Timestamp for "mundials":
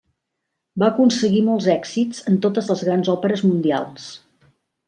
3.51-4.13